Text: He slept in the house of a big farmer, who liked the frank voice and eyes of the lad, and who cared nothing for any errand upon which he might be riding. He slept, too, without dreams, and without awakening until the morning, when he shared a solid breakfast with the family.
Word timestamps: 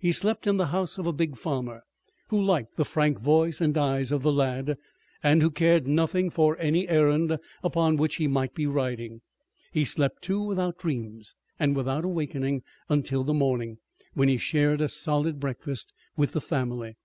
He 0.00 0.10
slept 0.10 0.48
in 0.48 0.56
the 0.56 0.66
house 0.74 0.98
of 0.98 1.06
a 1.06 1.12
big 1.12 1.36
farmer, 1.36 1.82
who 2.26 2.42
liked 2.42 2.74
the 2.76 2.84
frank 2.84 3.20
voice 3.20 3.60
and 3.60 3.78
eyes 3.78 4.10
of 4.10 4.24
the 4.24 4.32
lad, 4.32 4.76
and 5.22 5.42
who 5.42 5.50
cared 5.52 5.86
nothing 5.86 6.28
for 6.28 6.56
any 6.58 6.88
errand 6.88 7.38
upon 7.62 7.94
which 7.96 8.16
he 8.16 8.26
might 8.26 8.52
be 8.52 8.66
riding. 8.66 9.20
He 9.70 9.84
slept, 9.84 10.22
too, 10.22 10.42
without 10.42 10.76
dreams, 10.78 11.36
and 11.56 11.76
without 11.76 12.04
awakening 12.04 12.64
until 12.88 13.22
the 13.22 13.32
morning, 13.32 13.78
when 14.14 14.28
he 14.28 14.38
shared 14.38 14.80
a 14.80 14.88
solid 14.88 15.38
breakfast 15.38 15.92
with 16.16 16.32
the 16.32 16.40
family. 16.40 16.96